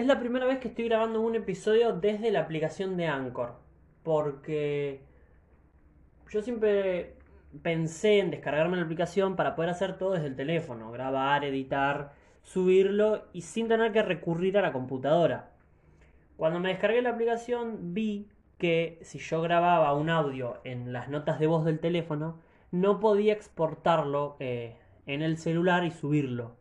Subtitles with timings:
[0.00, 3.56] Es la primera vez que estoy grabando un episodio desde la aplicación de Anchor.
[4.02, 5.02] Porque
[6.30, 7.16] yo siempre
[7.60, 10.90] pensé en descargarme la aplicación para poder hacer todo desde el teléfono.
[10.90, 15.50] Grabar, editar, subirlo y sin tener que recurrir a la computadora.
[16.38, 18.26] Cuando me descargué la aplicación vi
[18.56, 22.40] que si yo grababa un audio en las notas de voz del teléfono,
[22.70, 26.56] no podía exportarlo eh, en el celular y subirlo.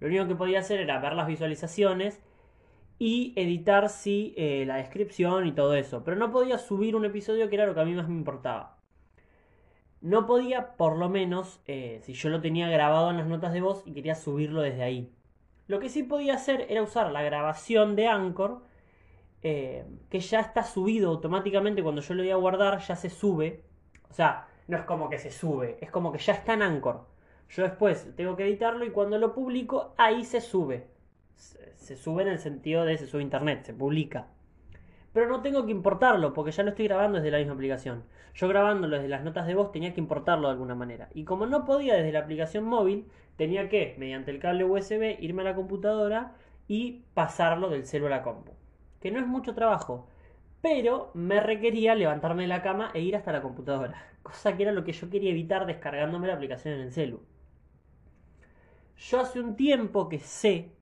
[0.00, 2.20] Lo único que podía hacer era ver las visualizaciones
[3.04, 6.02] y editar sí eh, la descripción y todo eso.
[6.04, 8.78] Pero no podía subir un episodio que era lo que a mí más me importaba.
[10.00, 13.60] No podía, por lo menos, eh, si yo lo tenía grabado en las notas de
[13.60, 15.12] voz y quería subirlo desde ahí.
[15.66, 18.62] Lo que sí podía hacer era usar la grabación de Anchor,
[19.42, 23.64] eh, que ya está subido automáticamente cuando yo lo voy a guardar, ya se sube.
[24.08, 27.04] O sea, no es como que se sube, es como que ya está en Anchor.
[27.50, 30.93] Yo después tengo que editarlo y cuando lo publico, ahí se sube.
[31.36, 34.28] Se, sube en el sentido de se sube internet, se publica.
[35.12, 38.04] Pero no tengo que importarlo porque ya lo estoy grabando desde la misma aplicación.
[38.34, 41.08] Yo grabándolo desde las notas de voz tenía que importarlo de alguna manera.
[41.14, 45.42] Y como no podía desde la aplicación móvil, tenía que, mediante el cable USB, irme
[45.42, 46.34] a la computadora
[46.66, 48.52] y pasarlo del celu a la compu.
[49.00, 50.08] Que no es mucho trabajo,
[50.60, 54.02] pero me requería levantarme de la cama e ir hasta la computadora.
[54.22, 57.20] Cosa que era lo que yo quería evitar descargándome la aplicación en el celu.
[58.96, 60.72] Yo hace un tiempo que sé,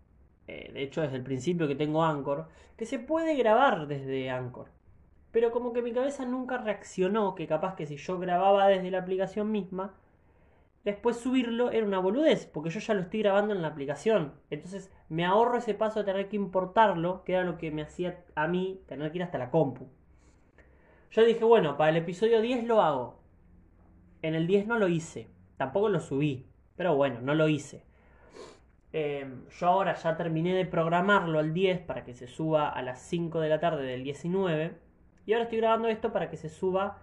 [0.53, 4.69] eh, de hecho desde el principio que tengo Anchor, que se puede grabar desde Anchor.
[5.31, 8.98] Pero como que mi cabeza nunca reaccionó que capaz que si yo grababa desde la
[8.98, 9.95] aplicación misma,
[10.84, 14.34] después subirlo era una boludez, porque yo ya lo estoy grabando en la aplicación.
[14.50, 18.23] Entonces me ahorro ese paso de tener que importarlo, que era lo que me hacía
[18.34, 19.89] a mí tener que ir hasta la compu.
[21.11, 23.19] Yo dije, bueno, para el episodio 10 lo hago.
[24.20, 27.84] En el 10 no lo hice, tampoco lo subí, pero bueno, no lo hice.
[28.92, 33.00] Em, yo ahora ya terminé de programarlo al 10 para que se suba a las
[33.00, 34.76] 5 de la tarde del 19.
[35.26, 36.98] Y ahora estoy grabando esto para que se suba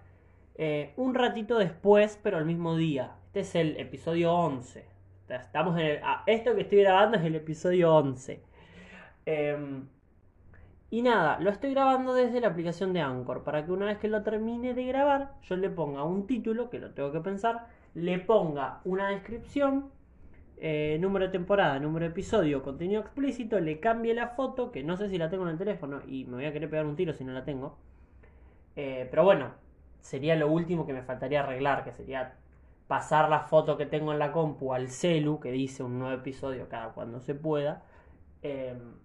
[0.56, 3.16] eh, un ratito después, pero el mismo día.
[3.28, 4.86] Este es el episodio 11.
[5.30, 8.44] Estamos en el, ah, esto que estoy grabando es el episodio 11.
[9.26, 9.88] Em,
[10.92, 14.08] y nada, lo estoy grabando desde la aplicación de Anchor para que una vez que
[14.08, 18.18] lo termine de grabar, yo le ponga un título, que lo tengo que pensar, le
[18.20, 19.92] ponga una descripción,
[20.62, 24.98] eh, número de temporada, número de episodio, contenido explícito, le cambie la foto, que no
[24.98, 27.14] sé si la tengo en el teléfono y me voy a querer pegar un tiro
[27.14, 27.78] si no la tengo.
[28.76, 29.52] Eh, pero bueno,
[30.02, 32.36] sería lo último que me faltaría arreglar, que sería
[32.88, 36.68] pasar la foto que tengo en la compu al celu, que dice un nuevo episodio
[36.70, 37.84] cada cuando se pueda.
[38.42, 38.96] Em,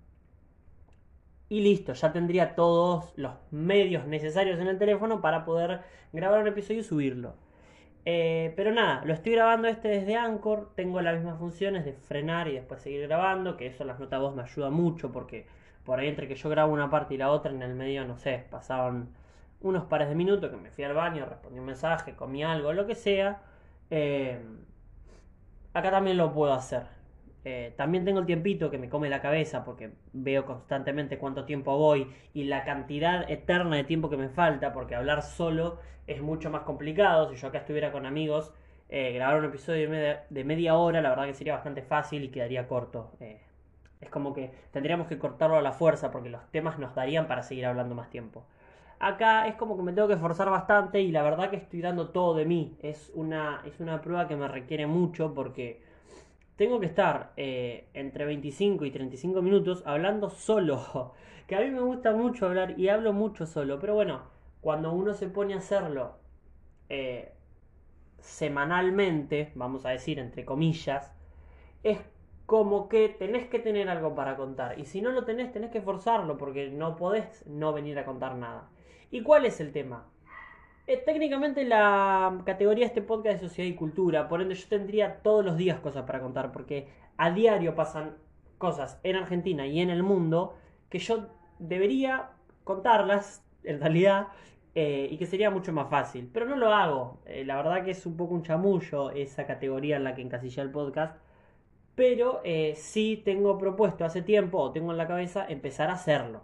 [1.48, 5.82] y listo, ya tendría todos los medios necesarios en el teléfono para poder
[6.12, 7.34] grabar un episodio y subirlo.
[8.06, 12.48] Eh, pero nada, lo estoy grabando este desde Anchor, tengo las mismas funciones de frenar
[12.48, 15.47] y después seguir grabando, que eso las notas voz me ayuda mucho porque
[15.84, 18.16] por ahí entre que yo grabo una parte y la otra en el medio, no
[18.19, 19.09] sé, pasaban
[19.60, 22.87] unos pares de minutos que me fui al baño, respondí un mensaje, comí algo, lo
[22.87, 23.41] que sea
[23.91, 24.38] eh,
[25.72, 26.82] acá también lo puedo hacer.
[27.44, 31.77] Eh, también tengo el tiempito que me come la cabeza porque veo constantemente cuánto tiempo
[31.77, 36.50] voy y la cantidad eterna de tiempo que me falta porque hablar solo es mucho
[36.50, 37.28] más complicado.
[37.28, 38.54] Si yo acá estuviera con amigos,
[38.88, 42.66] eh, grabar un episodio de media, hora, la verdad que sería bastante fácil y quedaría
[42.66, 43.12] corto.
[44.00, 47.43] es como que tendríamos que cortarlo a la fuerza porque los temas nos darían para
[47.43, 48.44] seguir hablando más tiempo.
[49.00, 52.09] Acá es como que me tengo que esforzar bastante y la verdad que estoy dando
[52.09, 52.77] todo de mí.
[52.83, 55.83] Es una, es una prueba que me requiere mucho porque
[56.56, 61.15] tengo que estar eh, entre 25 y 35 minutos hablando solo.
[61.47, 63.78] Que a mí me gusta mucho hablar y hablo mucho solo.
[63.78, 64.22] Pero bueno,
[64.62, 66.16] cuando uno se pone a hacerlo
[66.88, 67.34] eh,
[68.20, 71.12] semanalmente, vamos a decir entre comillas,
[71.82, 71.98] es
[72.47, 74.78] como que tenés que tener algo para contar.
[74.78, 78.36] Y si no lo tenés, tenés que forzarlo porque no podés no venir a contar
[78.36, 78.71] nada.
[79.10, 80.06] ¿Y cuál es el tema?
[80.87, 85.22] Eh, técnicamente la categoría de este podcast es sociedad y cultura, por ende yo tendría
[85.22, 88.17] todos los días cosas para contar, porque a diario pasan
[88.59, 90.57] cosas en Argentina y en el mundo
[90.91, 91.28] que yo
[91.59, 92.33] debería
[92.65, 94.28] contarlas, en realidad,
[94.75, 96.28] eh, y que sería mucho más fácil.
[96.33, 97.21] Pero no lo hago.
[97.25, 100.63] Eh, la verdad que es un poco un chamullo esa categoría en la que encasilla
[100.63, 101.16] el podcast.
[101.95, 102.42] Pero
[102.75, 106.42] sí tengo propuesto hace tiempo, o tengo en la cabeza, empezar a hacerlo.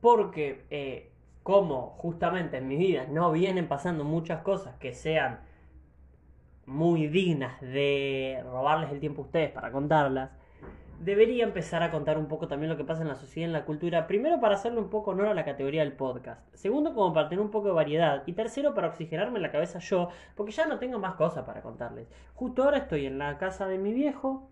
[0.00, 1.10] Porque
[1.48, 5.40] como justamente en mi vida no vienen pasando muchas cosas que sean
[6.66, 10.30] muy dignas de robarles el tiempo a ustedes para contarlas,
[11.00, 13.54] debería empezar a contar un poco también lo que pasa en la sociedad y en
[13.54, 14.06] la cultura.
[14.06, 16.42] Primero, para hacerle un poco honor a la categoría del podcast.
[16.54, 18.24] Segundo, como para tener un poco de variedad.
[18.26, 22.08] Y tercero, para oxigenarme la cabeza yo, porque ya no tengo más cosas para contarles.
[22.34, 24.50] Justo ahora estoy en la casa de mi viejo.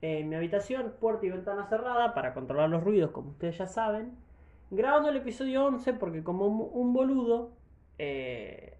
[0.00, 4.16] en mi habitación, puerta y ventana cerrada, para controlar los ruidos, como ustedes ya saben,
[4.70, 7.52] grabando el episodio 11, porque como un boludo...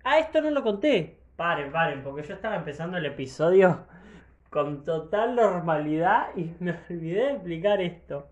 [0.05, 1.19] Ah, esto no lo conté.
[1.37, 3.87] Paren, paren, porque yo estaba empezando el episodio
[4.51, 8.29] con total normalidad y me olvidé de explicar esto.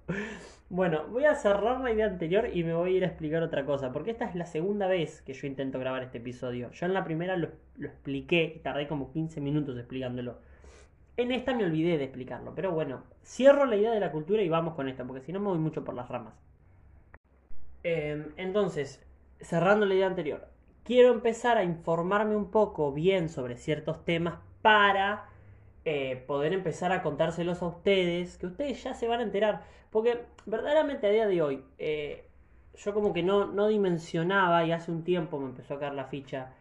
[0.68, 3.64] Bueno, voy a cerrar la idea anterior y me voy a ir a explicar otra
[3.64, 6.70] cosa, porque esta es la segunda vez que yo intento grabar este episodio.
[6.72, 7.48] Yo en la primera lo,
[7.80, 10.38] expliqué y tardé como 15 minutos explicándolo.
[11.16, 14.48] En esta me olvidé de explicarlo, pero bueno, cierro la idea de la cultura y
[14.48, 16.34] vamos con esta, porque si no me voy mucho por las ramas.
[17.90, 19.02] Em, entonces,
[19.40, 20.46] cerrando la idea anterior,
[20.84, 25.24] quiero empezar a informarme un poco bien sobre ciertos temas para
[25.86, 29.62] eh, poder empezar a contárselos a ustedes, que ustedes ya se van a enterar.
[29.90, 32.26] Porque verdaderamente a día de hoy, eh,
[32.74, 36.04] yo como que no, no dimensionaba y hace un tiempo me empezó a caer la
[36.04, 36.52] ficha.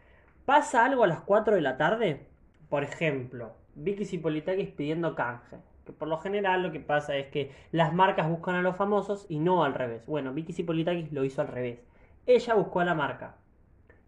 [0.46, 2.26] ¿Pasa algo a las 4 de la tarde?
[2.70, 5.58] Por ejemplo, Vicky Cipolitakis pidiendo canje.
[5.88, 9.24] Que por lo general lo que pasa es que las marcas buscan a los famosos
[9.30, 10.04] y no al revés.
[10.04, 11.78] Bueno, Vicky Cipolitakis lo hizo al revés.
[12.26, 13.36] Ella buscó a la marca.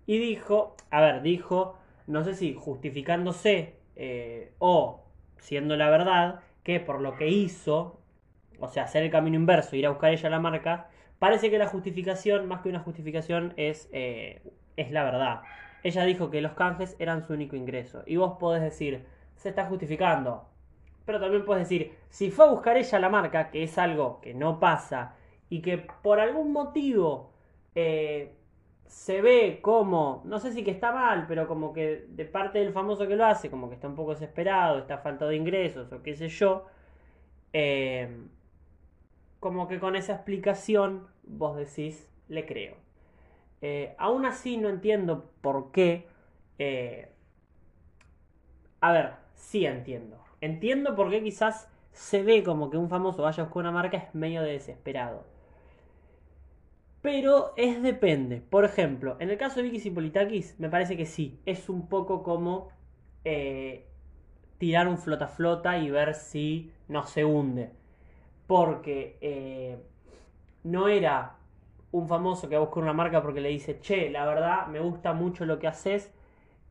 [0.05, 5.07] Y dijo, a ver, dijo, no sé si justificándose eh, o
[5.39, 7.99] siendo la verdad que por lo que hizo,
[8.59, 11.67] o sea, hacer el camino inverso, ir a buscar ella la marca, parece que la
[11.67, 14.43] justificación, más que una justificación, es, eh,
[14.77, 15.41] es la verdad.
[15.83, 18.03] Ella dijo que los canjes eran su único ingreso.
[18.05, 19.07] Y vos podés decir,
[19.37, 20.51] se está justificando.
[21.05, 24.35] Pero también puedes decir, si fue a buscar ella la marca, que es algo que
[24.35, 25.17] no pasa,
[25.49, 27.33] y que por algún motivo
[27.75, 28.35] eh,
[28.87, 32.73] se ve como, no sé si que está mal, pero como que de parte del
[32.73, 36.03] famoso que lo hace, como que está un poco desesperado, está falta de ingresos o
[36.03, 36.67] qué sé yo,
[37.53, 38.09] eh,
[39.41, 42.77] como que con esa explicación vos decís, le creo.
[43.63, 46.09] Eh, aún así no entiendo por qué.
[48.81, 50.30] A ver, sí entiendo.
[50.41, 53.97] Entiendo por qué quizás se ve como que un famoso vaya a buscar una marca
[53.97, 55.25] es medio de desesperado.
[57.03, 58.41] Pero es depende.
[58.41, 61.41] Por ejemplo, en el caso de Vicky Politakis, me parece que sí.
[61.47, 62.69] Es un poco como
[63.25, 63.87] eh,
[64.59, 67.71] tirar un flota flota y ver si no se hunde.
[68.47, 69.79] Porque eh,
[70.65, 71.37] no era
[71.93, 74.81] un famoso que va a buscar una marca porque le dice, che, la verdad me
[74.81, 76.13] gusta mucho lo que haces.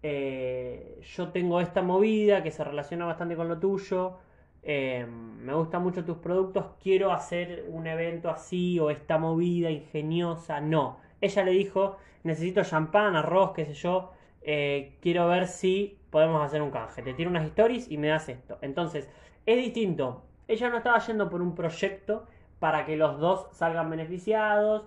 [0.02, 4.18] Eh, yo tengo esta movida que se relaciona bastante con lo tuyo
[4.62, 10.60] eh, me gustan mucho tus productos, quiero hacer un evento así o esta movida ingeniosa.
[10.62, 14.12] No, ella le dijo, necesito champán, arroz, qué sé yo,
[14.42, 17.02] eh, quiero ver si podemos hacer un canje.
[17.02, 18.58] Te tiro unas stories y me das esto.
[18.62, 19.10] Entonces,
[19.46, 20.24] es distinto.
[20.48, 22.26] Ella no estaba yendo por un proyecto
[22.60, 24.84] para que los dos salgan beneficiados.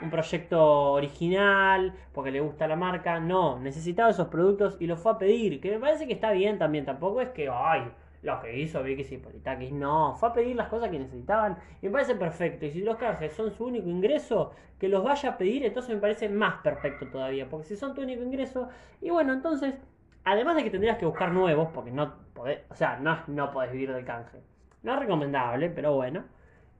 [0.00, 3.20] Un proyecto original, porque le gusta la marca.
[3.20, 5.60] No, necesitaba esos productos y los fue a pedir.
[5.60, 6.84] Que me parece que está bien también.
[6.84, 7.90] Tampoco es que, ay,
[8.22, 9.72] lo que hizo Vicky Politakis.
[9.72, 11.58] No, fue a pedir las cosas que necesitaban.
[11.82, 12.66] Y me parece perfecto.
[12.66, 16.00] Y si los canjes son su único ingreso, que los vaya a pedir, entonces me
[16.00, 17.48] parece más perfecto todavía.
[17.48, 18.68] Porque si son tu único ingreso,
[19.00, 19.76] y bueno, entonces,
[20.24, 23.72] además de que tendrías que buscar nuevos, porque no podés, o sea, no, no podés
[23.72, 24.38] vivir del canje.
[24.82, 26.24] No es recomendable, pero bueno.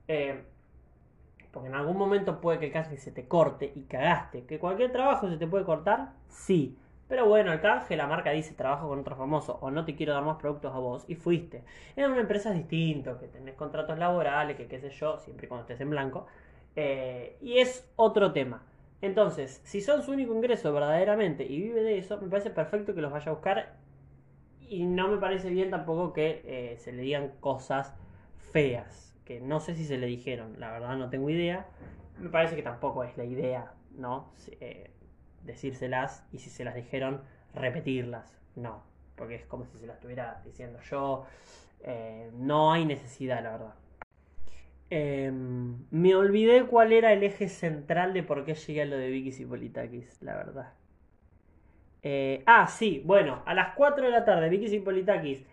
[0.06, 0.42] Eh,
[1.50, 4.44] porque en algún momento puede que el canje se te corte y cagaste.
[4.44, 6.12] ¿Que cualquier trabajo se te puede cortar?
[6.28, 6.76] Sí.
[7.08, 10.12] Pero bueno, el canje, la marca dice trabajo con otro famoso o no te quiero
[10.12, 11.64] dar más productos a vos y fuiste.
[11.96, 15.62] En una empresa es distinto, que tenés contratos laborales, que qué sé yo, siempre cuando
[15.62, 16.26] estés en blanco.
[16.76, 18.62] Eh, y es otro tema.
[19.00, 23.00] Entonces, si son su único ingreso verdaderamente y vive de eso, me parece perfecto que
[23.00, 23.76] los vaya a buscar.
[24.60, 27.94] Y no me parece bien tampoco que eh, se le digan cosas
[28.52, 31.66] feas que no sé si se le dijeron, la verdad no tengo idea.
[32.18, 34.32] Me parece que tampoco es la idea, ¿no?
[34.58, 34.90] Eh,
[35.44, 37.20] decírselas y si se las dijeron,
[37.54, 38.40] repetirlas.
[38.56, 38.82] No,
[39.16, 41.26] porque es como si se las estuviera diciendo yo.
[41.80, 43.74] Eh, no hay necesidad, la verdad.
[44.88, 49.10] Em, me olvidé cuál era el eje central de por qué llegué a lo de
[49.10, 50.72] Vicky Politakis, la verdad.
[52.02, 55.44] Eh, ah, sí, bueno, a las 4 de la tarde Vicky Politakis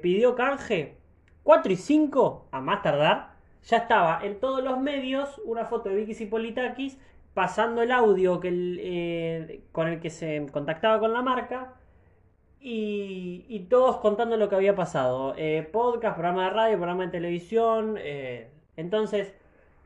[0.00, 1.03] pidió canje
[1.44, 3.34] 4 y 5, a más tardar,
[3.64, 6.98] ya estaba en todos los medios una foto de Vicky Politakis
[7.34, 11.74] pasando el audio que eh, con el que se contactaba con la marca
[12.60, 15.34] y, todos contando lo que había pasado.
[15.36, 19.34] Eh, podcast, programa de radio, programa de televisión, eh, entonces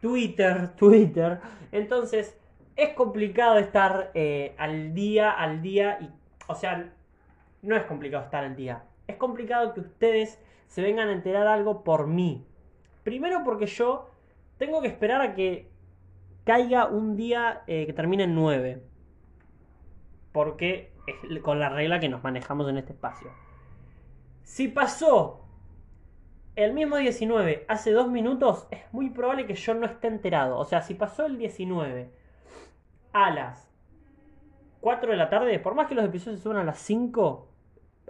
[0.01, 1.41] Twitter, Twitter.
[1.73, 2.39] Entonces
[2.77, 4.13] es complicado estar
[4.59, 6.09] al día, al día, y,
[6.47, 6.93] o sea,
[7.63, 8.85] no es complicado estar al día.
[9.09, 10.39] Es complicado que ustedes
[10.69, 12.47] se vengan a enterar algo por mí.
[13.03, 14.11] Primero porque yo
[14.59, 15.71] tengo que esperar a que
[16.45, 18.83] caiga un día eh, que termine en 9.
[20.31, 23.31] Porque es con la regla que nos manejamos en este espacio.
[24.43, 25.41] Si pasó
[26.55, 30.59] el mismo 19 hace dos minutos, es muy probable que yo no esté enterado.
[30.59, 32.11] O sea, si pasó el 19
[33.15, 33.71] a las
[34.81, 37.48] 4 de la tarde, por más que los episodios se suban a las 5,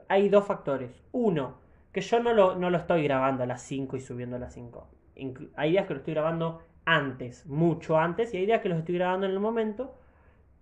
[0.08, 1.02] hay dos factores.
[1.12, 1.56] Uno,
[1.92, 4.54] que yo no lo, no lo estoy grabando a las 5 y subiendo a las
[4.54, 4.88] 5.
[5.56, 8.96] Hay días que lo estoy grabando antes, mucho antes, y hay días que los estoy
[8.96, 9.94] grabando en el momento.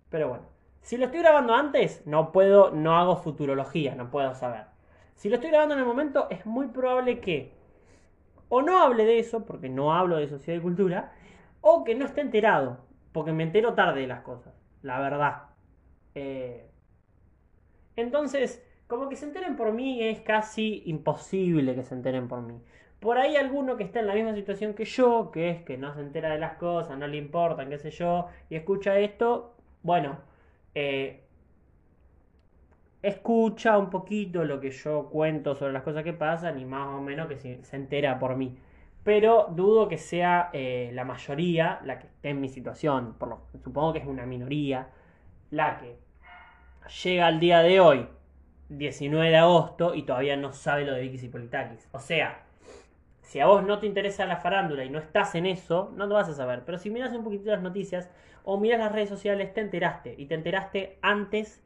[0.08, 0.44] Pero bueno,
[0.82, 4.66] si lo estoy grabando antes, no puedo, no hago futurología, no puedo saber.
[5.14, 7.56] Si lo estoy grabando en el momento, es muy probable que
[8.48, 11.12] o no hable de eso, porque no hablo de sociedad y cultura,
[11.60, 12.78] o que no esté enterado,
[13.12, 15.42] porque me entero tarde de las cosas, la verdad.
[16.14, 16.68] Eh,
[17.96, 22.60] entonces, como que se enteren por mí es casi imposible que se enteren por mí.
[23.00, 25.94] Por ahí alguno que está en la misma situación que yo, que es que no
[25.94, 30.18] se entera de las cosas, no le importan, qué sé yo, y escucha esto, bueno,
[30.74, 31.22] eh,
[33.02, 37.00] escucha un poquito lo que yo cuento sobre las cosas que pasan y más o
[37.00, 38.56] menos que se, entera por mí.
[39.04, 43.14] Pero dudo que sea eh, la mayoría la que esté en mi situación.
[43.18, 44.88] Por lo, supongo que es una minoría
[45.50, 45.96] la que
[47.04, 48.06] llega al día de hoy,
[48.68, 51.88] 19 de agosto, y todavía no sabe lo de Vicky Politakis.
[51.92, 52.46] O sea,
[53.22, 56.14] si a vos no te interesa la farándula y no estás en eso, no lo
[56.14, 56.62] vas a saber.
[56.64, 58.10] Pero si miras un poquito las noticias
[58.44, 60.14] o miras las redes sociales, te enteraste.
[60.16, 61.62] Y te enteraste antes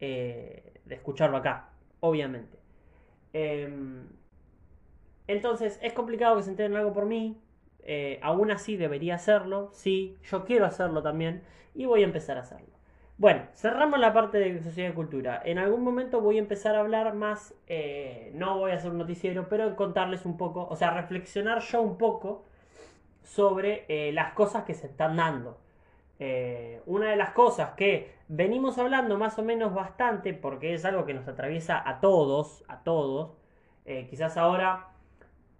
[0.00, 1.70] eh, de escucharlo acá,
[2.00, 2.58] obviamente.
[3.32, 4.08] Em,
[5.26, 7.40] entonces, es complicado que se enteren algo por mí.
[7.80, 9.70] Eh, aún así debería hacerlo.
[9.74, 11.42] Sí, yo quiero hacerlo también.
[11.74, 12.73] Y voy a empezar a hacerlo.
[13.16, 15.40] Bueno, cerramos la parte de sociedad y cultura.
[15.44, 18.98] En algún momento voy a empezar a hablar más, eh, no voy a hacer un
[18.98, 22.44] noticiero, pero contarles un poco, o sea, reflexionar yo un poco
[23.22, 25.58] sobre eh, las cosas que se están dando.
[26.86, 31.14] una de las cosas que venimos hablando más o menos bastante, porque es algo que
[31.14, 33.32] nos atraviesa a todos, a todos.
[33.84, 34.88] Eh, quizás ahora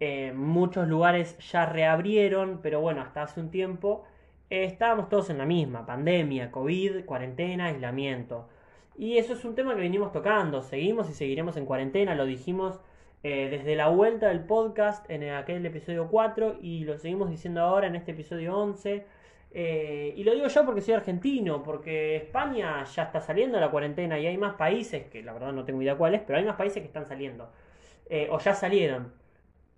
[0.01, 4.05] eh, muchos lugares ya reabrieron, pero bueno, hasta hace un tiempo
[4.51, 8.49] eh, estábamos todos en la misma, pandemia, COVID, cuarentena, aislamiento.
[8.97, 12.81] Y eso es un tema que venimos tocando, seguimos y seguiremos en cuarentena, lo dijimos
[13.23, 17.97] desde la vuelta del podcast en aquel episodio 4 y lo seguimos diciendo ahora en
[17.97, 19.07] este episodio 11.
[19.57, 23.71] Eh, y lo digo yo porque soy argentino, porque España ya está saliendo de la
[23.71, 26.57] cuarentena y hay más países, que la verdad no tengo idea cuáles, pero hay más
[26.57, 27.51] países que están saliendo.
[28.11, 29.13] Eh, o ya salieron.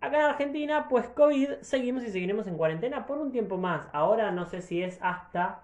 [0.06, 3.88] Acá en Argentina, pues COVID, seguimos y seguiremos en cuarentena por un tiempo más.
[3.92, 5.62] Ahora no sé si es hasta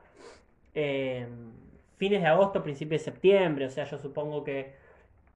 [0.75, 1.27] eh,
[1.97, 3.67] fines de agosto, principios de septiembre.
[3.67, 4.75] O sea, yo supongo que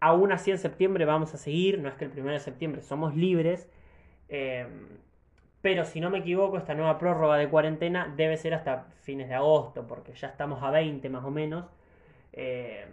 [0.01, 1.79] aún así en septiembre vamos a seguir.
[1.79, 3.69] No es que el primero de septiembre somos libres.
[5.67, 9.35] Pero si no me equivoco, esta nueva prórroga de cuarentena debe ser hasta fines de
[9.35, 11.67] agosto, porque ya estamos a 20 más o menos.
[12.33, 12.87] Eh,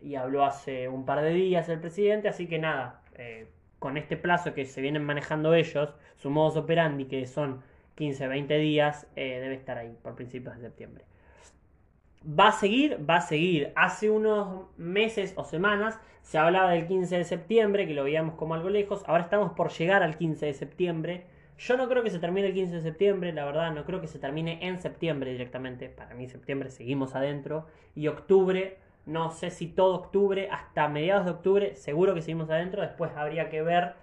[0.00, 3.48] y habló hace un par de días el presidente, así que nada, eh,
[3.84, 7.60] con este plazo que se vienen manejando ellos, su modus operandi, que son
[7.96, 11.04] 15, 20 días, eh, debe estar ahí por principios de septiembre.
[12.26, 12.98] ¿Va a seguir?
[13.06, 13.74] Va a seguir.
[13.76, 18.54] Hace unos meses o semanas se hablaba del 15 de septiembre, que lo veíamos como
[18.54, 19.04] algo lejos.
[19.06, 21.26] Ahora estamos por llegar al 15 de septiembre.
[21.58, 24.08] Yo no creo que se termine el 15 de septiembre, la verdad, no creo que
[24.08, 25.90] se termine en septiembre directamente.
[25.90, 27.66] Para mí septiembre seguimos adentro.
[27.94, 32.82] Y octubre, no sé si todo octubre, hasta mediados de octubre, seguro que seguimos adentro.
[32.82, 33.94] Después habría que ver,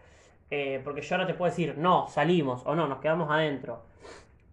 [0.51, 3.83] eh, porque yo no te puedo decir, no, salimos o no, nos quedamos adentro.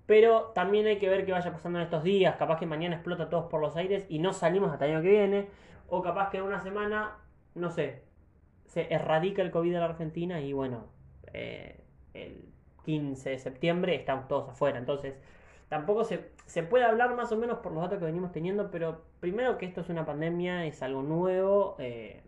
[0.07, 2.37] Pero también hay que ver qué vaya pasando en estos días.
[2.37, 5.11] Capaz que mañana explota todos por los aires y no salimos hasta el año que
[5.11, 5.49] viene.
[5.88, 7.19] O capaz que en una semana,
[7.55, 8.02] no sé,
[8.67, 10.87] se erradica el COVID en la Argentina y bueno,
[11.35, 12.49] eh, el
[12.87, 14.78] 15 de septiembre, estamos todos afuera.
[14.78, 15.14] Entonces,
[15.69, 19.03] tampoco se, se, puede hablar más o menos por los datos que venimos teniendo, pero
[19.21, 22.23] primero que esto es una pandemia, es algo nuevo, eh,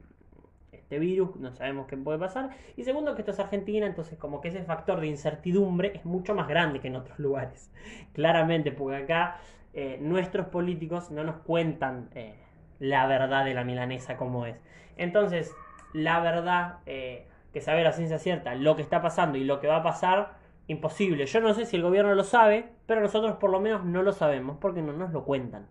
[0.73, 2.51] este virus, no sabemos qué puede pasar.
[2.77, 6.35] Y segundo que esto es Argentina, entonces como que ese factor de incertidumbre es mucho
[6.35, 7.71] más grande que en otros lugares.
[8.13, 9.41] Claramente, porque acá
[9.73, 12.35] eh, nuestros políticos no nos cuentan eh,
[12.79, 14.57] la verdad de la milanesa como es.
[14.97, 15.55] Entonces,
[15.95, 19.77] la verdad, que saber a ciencia cierta lo que está pasando y lo que va
[19.77, 20.35] a pasar
[20.71, 21.27] imposible.
[21.27, 24.13] Yo no sé si el gobierno lo sabe, pero nosotros por lo menos no lo
[24.13, 25.69] sabemos porque no nos lo cuentan.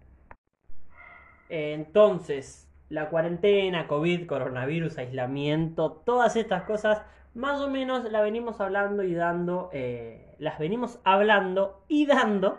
[1.50, 7.02] Entonces, la cuarentena, COVID, coronavirus, aislamiento, todas estas cosas,
[7.34, 12.58] más o menos la venimos hablando y dando, eh, las venimos hablando y dando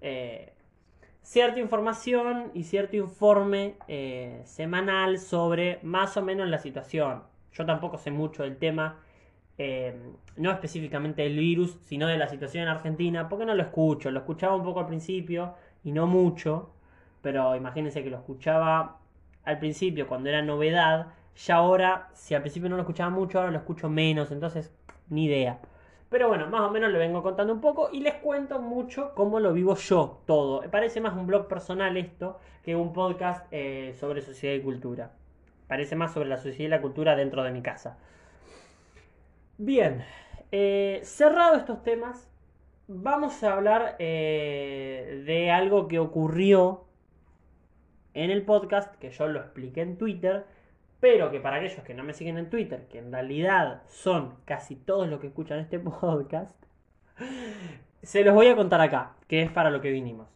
[0.00, 0.54] eh,
[1.20, 7.24] cierta información y cierto informe eh, semanal sobre más o menos la situación.
[7.52, 9.00] Yo tampoco sé mucho del tema
[9.58, 9.94] eh,
[10.36, 14.20] no específicamente del virus, sino de la situación en Argentina, porque no lo escucho, lo
[14.20, 15.54] escuchaba un poco al principio
[15.84, 16.70] y no mucho,
[17.20, 18.98] pero imagínense que lo escuchaba
[19.44, 23.50] al principio cuando era novedad, ya ahora, si al principio no lo escuchaba mucho, ahora
[23.50, 24.72] lo escucho menos, entonces
[25.08, 25.58] ni idea.
[26.08, 29.40] Pero bueno, más o menos le vengo contando un poco y les cuento mucho cómo
[29.40, 30.62] lo vivo yo todo.
[30.70, 35.12] Parece más un blog personal esto que un podcast eh, sobre sociedad y cultura.
[35.68, 37.96] Parece más sobre la sociedad y la cultura dentro de mi casa.
[39.64, 40.04] Bien,
[40.50, 42.28] eh, cerrado estos temas,
[42.88, 46.82] vamos a hablar eh, de algo que ocurrió
[48.12, 50.46] en el podcast, que yo lo expliqué en Twitter,
[50.98, 54.74] pero que para aquellos que no me siguen en Twitter, que en realidad son casi
[54.74, 56.50] todos los que escuchan este podcast,
[58.02, 60.26] se los voy a contar acá, que es para lo que vinimos.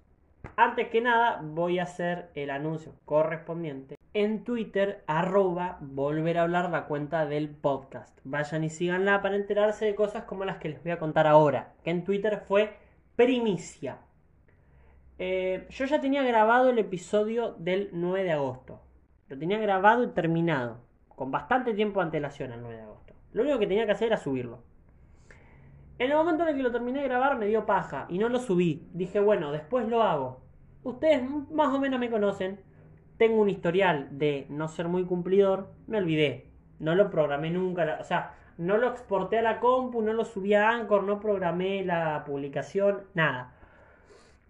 [0.54, 6.70] Antes que nada, voy a hacer el anuncio correspondiente en Twitter, arroba volver a hablar
[6.70, 8.18] la cuenta del podcast.
[8.24, 11.74] Vayan y síganla para enterarse de cosas como las que les voy a contar ahora,
[11.84, 12.78] que en Twitter fue
[13.14, 13.98] primicia.
[15.18, 18.80] Eh, yo ya tenía grabado el episodio del 9 de agosto.
[19.28, 20.78] Lo tenía grabado y terminado.
[21.08, 23.12] Con bastante tiempo de antelación al 9 de agosto.
[23.34, 24.62] Lo único que tenía que hacer era subirlo.
[25.98, 28.30] En el momento en el que lo terminé de grabar me dio paja y no
[28.30, 28.88] lo subí.
[28.94, 30.40] Dije, bueno, después lo hago.
[30.84, 32.64] Ustedes más o menos me conocen.
[33.18, 35.68] Tengo un historial de no ser muy cumplidor.
[35.86, 36.46] Me olvidé.
[36.78, 37.98] No lo programé nunca.
[38.00, 41.84] O sea, no lo exporté a la compu, no lo subí a Anchor, no programé
[41.84, 43.52] la publicación, nada.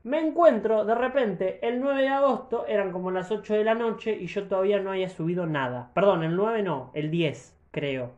[0.05, 4.17] Me encuentro de repente el 9 de agosto, eran como las 8 de la noche
[4.17, 5.91] y yo todavía no había subido nada.
[5.95, 8.13] Perdón, el 9 no, el 10, creo.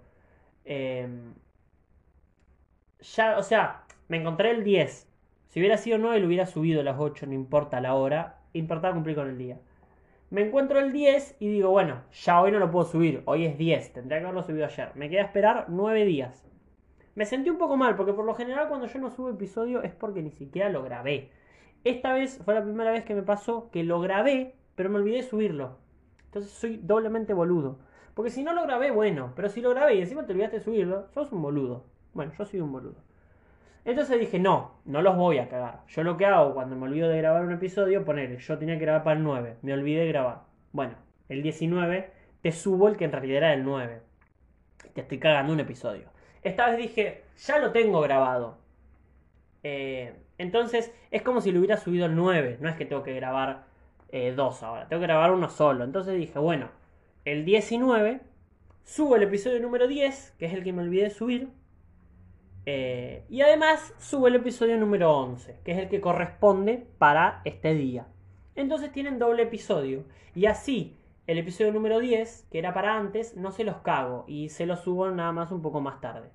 [0.67, 1.33] Em,
[3.01, 5.09] ya, o sea, me encontré el 10.
[5.47, 8.93] Si hubiera sido 9 lo hubiera subido a las 8, no importa la hora, importa
[8.93, 9.59] cumplir con el día.
[10.31, 13.57] Me encuentro el 10 y digo, bueno, ya hoy no lo puedo subir, hoy es
[13.57, 14.91] 10, tendría que haberlo subido ayer.
[14.95, 16.47] Me quedé a esperar 9 días.
[17.15, 19.95] Me sentí un poco mal porque por lo general cuando yo no subo episodio es
[19.95, 21.31] porque ni siquiera lo grabé.
[21.83, 25.17] Esta vez fue la primera vez que me pasó que lo grabé, pero me olvidé
[25.17, 25.79] de subirlo.
[26.27, 27.79] Entonces soy doblemente boludo.
[28.13, 30.65] Porque si no lo grabé, bueno, pero si lo grabé y encima te olvidaste de
[30.65, 31.85] subirlo, sos un boludo.
[32.13, 33.08] Bueno, yo soy un boludo.
[33.85, 35.81] Entonces dije, no, no los voy a cagar.
[35.89, 38.85] Yo lo que hago cuando me olvido de grabar un episodio, poner, yo tenía que
[38.85, 40.43] grabar para el 9, me olvidé de grabar.
[40.73, 40.95] Bueno,
[41.29, 42.11] el 19
[42.43, 44.01] te subo el que en realidad era el 9.
[44.95, 46.11] Te estoy cagando un episodio.
[46.43, 48.59] Esta vez dije, ya lo tengo grabado.
[49.63, 52.59] Eh, entonces es como si lo hubiera subido el 9.
[52.61, 53.65] No es que tengo que grabar
[54.11, 54.89] eh, dos ahora.
[54.89, 55.85] Tengo que grabar uno solo.
[55.85, 56.71] Entonces dije, bueno,
[57.25, 58.21] el 19
[58.85, 61.49] subo el episodio número 10, que es el que me olvidé de subir.
[62.71, 67.73] Eh, y además subo el episodio número 11, que es el que corresponde para este
[67.73, 68.09] día.
[68.57, 70.05] Entonces tienen doble episodio.
[70.35, 74.27] Y así, el episodio número 10, que era para antes, no se los cago.
[74.29, 76.29] Y se los subo nada más un poco más tarde.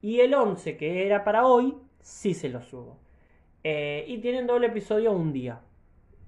[0.00, 2.96] Y el 11, que era para hoy, sí se los subo.
[3.62, 5.60] Eh, y tienen doble episodio un día.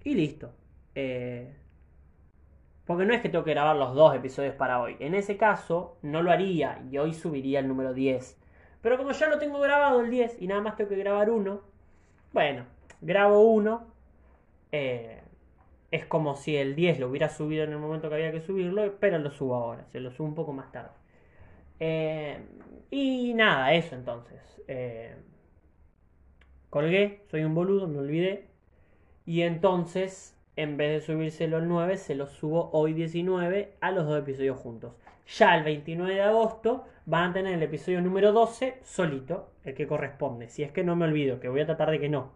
[0.05, 0.53] Y listo.
[0.95, 1.57] Eh,
[2.85, 4.97] porque no es que tengo que grabar los dos episodios para hoy.
[5.01, 8.43] En ese caso, no lo haría y hoy subiría el número 10.
[8.87, 11.61] Pero como ya lo tengo grabado el 10 y nada más tengo que grabar uno,
[12.33, 12.67] bueno,
[13.01, 13.85] grabo uno.
[14.71, 15.23] Eh,
[15.91, 18.95] es como si el 10 lo hubiera subido en el momento que había que subirlo,
[19.01, 20.93] pero lo subo ahora, se lo subo un poco más tarde.
[22.89, 24.41] y nada, eso entonces.
[26.71, 28.47] Colgué, soy un boludo, me olvidé.
[29.25, 34.07] Y entonces, en vez de subírselo el 9, se lo subo hoy 19 a los
[34.07, 34.93] dos episodios juntos.
[35.27, 39.87] Ya el 29 de agosto van a tener el episodio número 12 solito, el que
[39.87, 40.49] corresponde.
[40.49, 42.33] Si es que no me olvido, que voy a tratar de que no.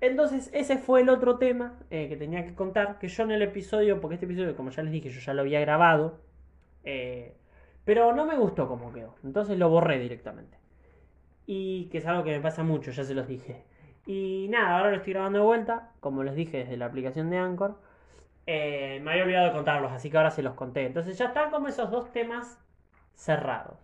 [0.00, 2.98] Entonces, ese fue el otro tema eh, que tenía que contar.
[2.98, 5.42] Que yo en el episodio, porque este episodio, como ya les dije, yo ya lo
[5.42, 6.20] había grabado.
[6.84, 7.34] Eh,
[7.84, 9.14] pero no me gustó como quedó.
[9.24, 10.58] Entonces lo borré directamente.
[11.46, 13.64] Y que es algo que me pasa mucho, ya se los dije.
[14.06, 17.38] Y nada, ahora lo estoy grabando de vuelta, como les dije desde la aplicación de
[17.38, 17.78] Anchor.
[18.50, 20.86] Eh, me había olvidado de contarlos, así que ahora se los conté.
[20.86, 22.58] Entonces ya están como esos dos temas
[23.12, 23.76] cerrados.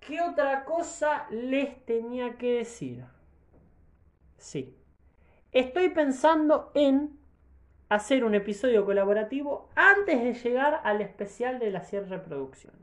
[0.00, 3.04] ¿Qué otra cosa les tenía que decir?
[4.38, 4.76] Sí.
[5.52, 7.16] Estoy pensando en
[7.90, 12.82] hacer un episodio colaborativo antes de llegar al especial de las 100 reproducciones.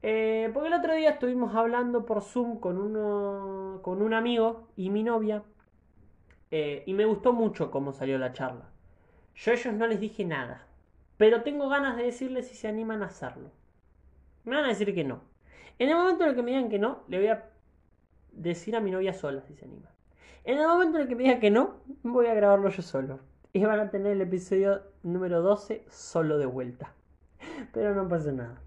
[0.00, 4.88] Eh, porque el otro día estuvimos hablando por Zoom con, uno, con un amigo y
[4.88, 5.42] mi novia.
[6.50, 8.68] Eh, y me gustó mucho cómo salió la charla.
[9.34, 10.66] Yo a ellos no les dije nada.
[11.16, 13.50] Pero tengo ganas de decirles si se animan a hacerlo.
[14.44, 15.20] Me van a decir que no.
[15.78, 17.50] En el momento en el que me digan que no, le voy a
[18.32, 19.90] decir a mi novia sola si se anima.
[20.44, 23.20] En el momento en el que me digan que no, voy a grabarlo yo solo.
[23.52, 26.92] Y van a tener el episodio número 12 solo de vuelta.
[27.72, 28.60] Pero no pasa nada.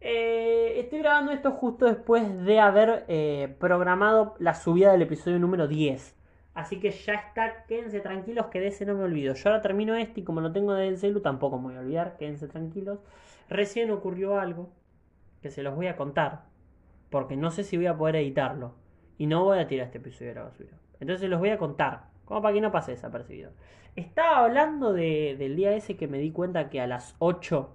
[0.00, 5.66] Eh, estoy grabando esto justo después de haber eh, programado la subida del episodio número
[5.66, 6.14] 10.
[6.54, 9.34] Así que ya está, quédense tranquilos que de ese no me olvido.
[9.34, 12.16] Yo ahora termino este y como lo tengo del celu tampoco me voy a olvidar,
[12.16, 12.98] quédense tranquilos.
[13.48, 14.70] Recién ocurrió algo
[15.40, 16.42] que se los voy a contar,
[17.10, 18.74] porque no sé si voy a poder editarlo.
[19.18, 20.72] Y no voy a tirar este episodio de la basura.
[21.00, 23.50] Entonces los voy a contar, como para que no pase desapercibido.
[23.96, 27.68] Estaba hablando del día ese que me di cuenta que a las 8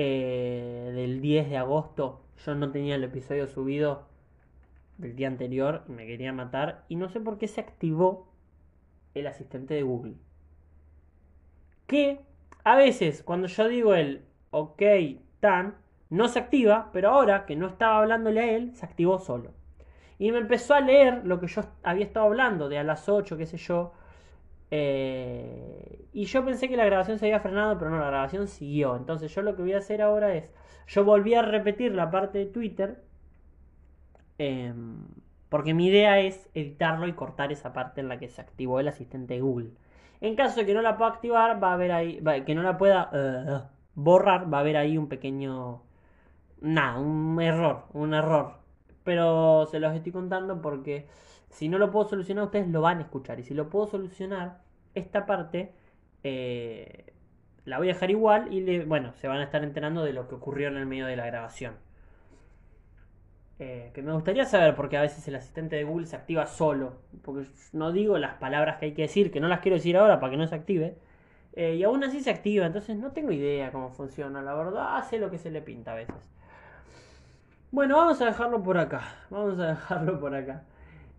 [0.00, 4.06] eh, del 10 de agosto yo no tenía el episodio subido
[4.96, 6.84] del día anterior y me quería matar.
[6.88, 8.28] Y no sé por qué se activó
[9.14, 10.14] el asistente de Google.
[11.88, 12.20] Que
[12.62, 14.82] a veces cuando yo digo el ok
[15.40, 15.74] tan,
[16.10, 19.50] no se activa, pero ahora que no estaba hablándole a él, se activó solo.
[20.20, 23.36] Y me empezó a leer lo que yo había estado hablando, de a las 8,
[23.36, 23.94] qué sé yo.
[24.70, 28.96] Eh, y yo pensé que la grabación se había frenado, pero no, la grabación siguió.
[28.96, 30.50] Entonces yo lo que voy a hacer ahora es,
[30.86, 33.02] yo volví a repetir la parte de Twitter,
[34.38, 35.06] em,
[35.48, 38.88] porque mi idea es editarlo y cortar esa parte en la que se activó el
[38.88, 39.70] asistente Google.
[40.20, 42.76] En caso de que no la pueda activar, va a haber ahí, que no la
[42.78, 43.60] pueda eh,
[43.94, 45.82] borrar, va a haber ahí un pequeño,
[46.60, 48.58] nada, un error, un error
[49.08, 51.06] pero se los estoy contando porque
[51.50, 53.40] si no lo puedo solucionar, ustedes lo van a escuchar.
[53.40, 54.62] Y si lo puedo solucionar,
[54.94, 55.72] esta parte
[56.24, 57.12] eh,
[57.64, 60.34] la voy a dejar igual y bueno, se van a estar enterando de lo que
[60.34, 61.74] ocurrió en el medio de la grabación.
[63.60, 66.98] Eh, que me gustaría saber porque a veces el asistente de Google se activa solo.
[67.22, 70.20] Porque no digo las palabras que hay que decir, que no las quiero decir ahora
[70.20, 70.96] para que no se active.
[71.54, 74.42] Eh, y aún así se activa, entonces no tengo idea cómo funciona.
[74.42, 76.14] La verdad, hace lo que se le pinta a veces.
[77.70, 79.02] Bueno, vamos a dejarlo por acá.
[79.30, 80.62] Vamos a dejarlo por acá.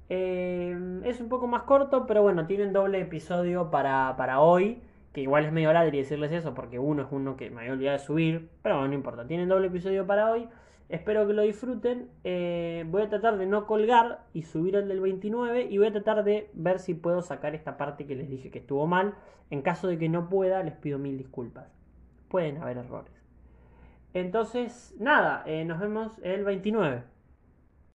[0.09, 4.81] Eh, es un poco más corto, pero bueno, tienen doble episodio para, para hoy.
[5.13, 7.97] Que igual es medio ladri decirles eso, porque uno es uno que me había olvidado
[7.97, 8.49] de subir.
[8.61, 9.25] Pero bueno, no importa.
[9.27, 10.47] Tienen doble episodio para hoy.
[10.89, 12.09] Espero que lo disfruten.
[12.23, 15.67] Eh, voy a tratar de no colgar y subir el del 29.
[15.69, 18.59] Y voy a tratar de ver si puedo sacar esta parte que les dije que
[18.59, 19.15] estuvo mal.
[19.51, 21.67] En caso de que no pueda, les pido mil disculpas.
[22.27, 23.13] Pueden haber errores.
[24.13, 27.03] Entonces, nada, eh, nos vemos el 29.